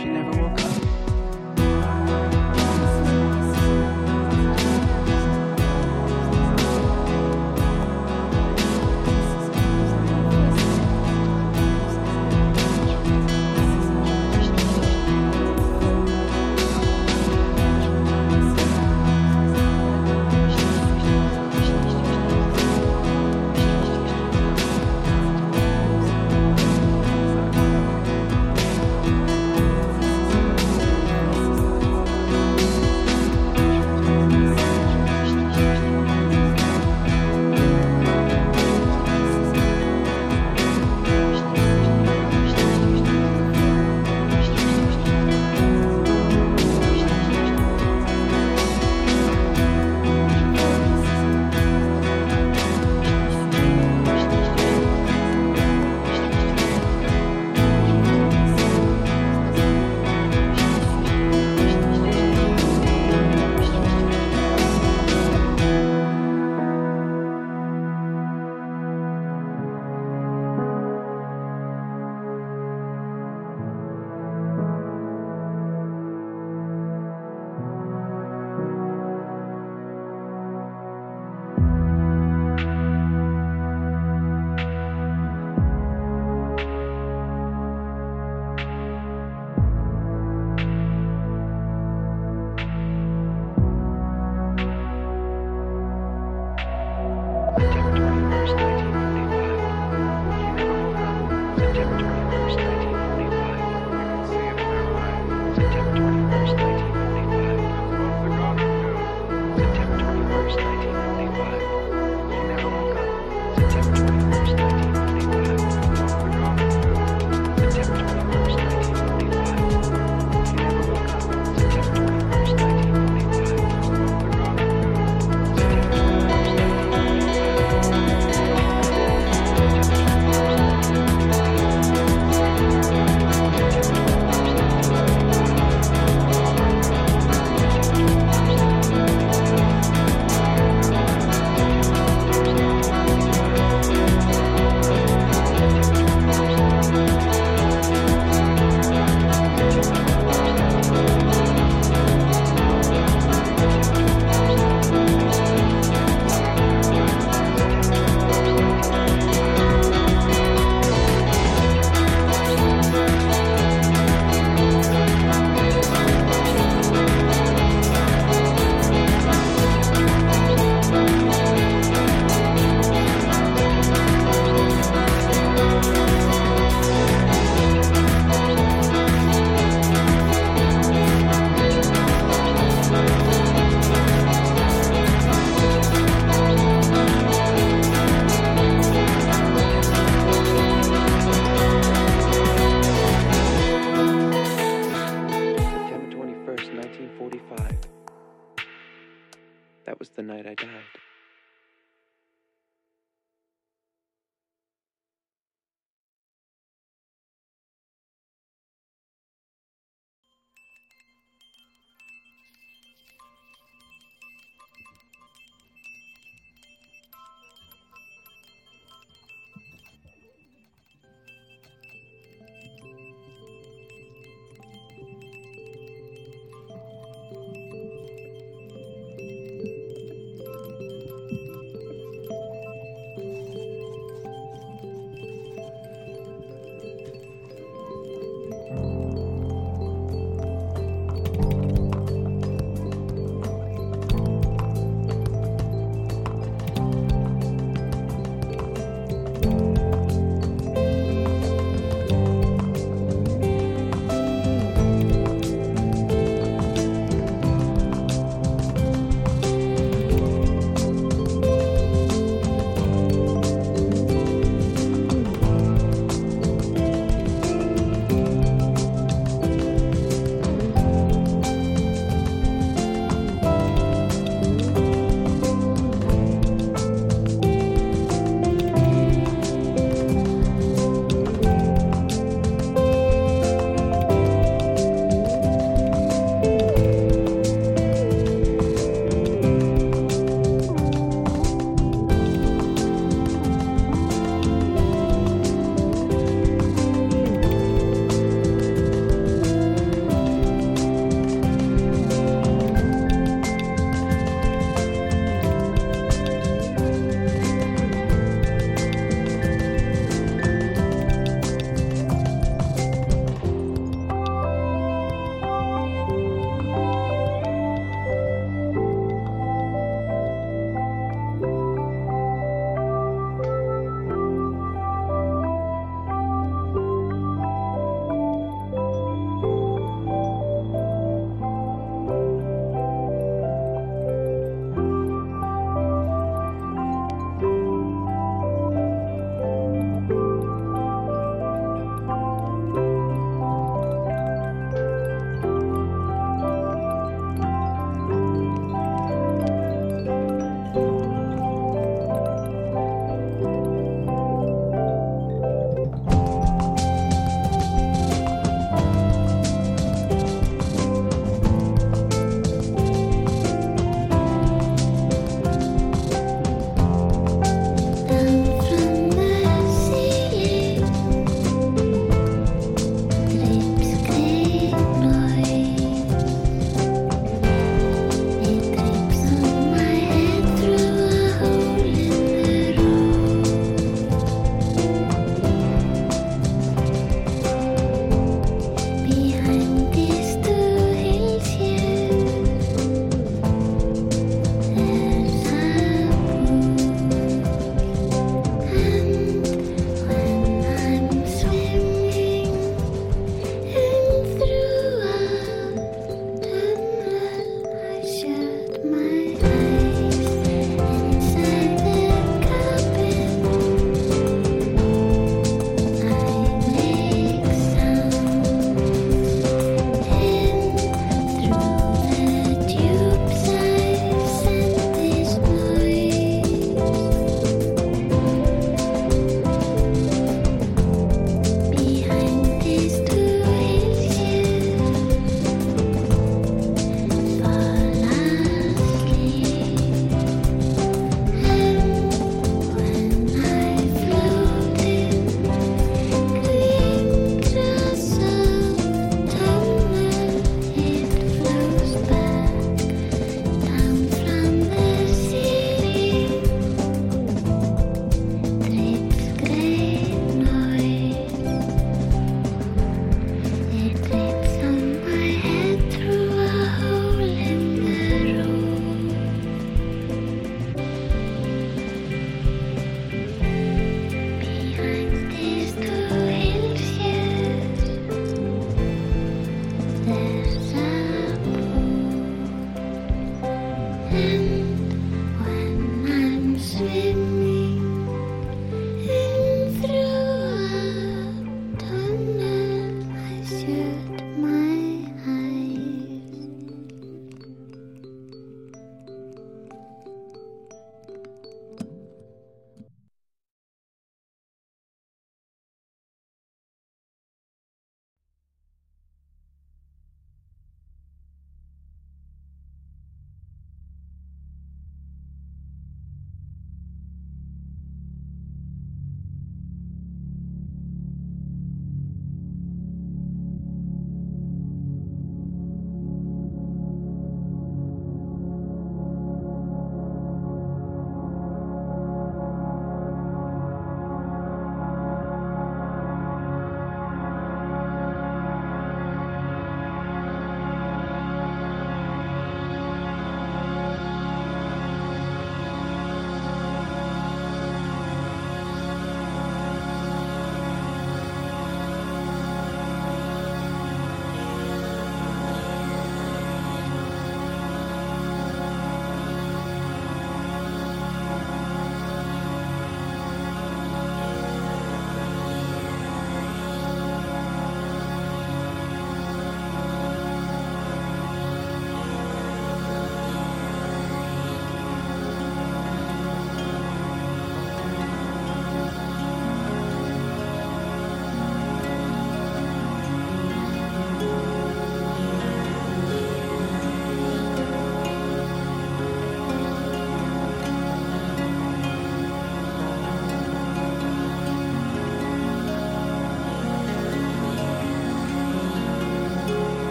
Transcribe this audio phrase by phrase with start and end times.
[0.00, 0.39] She never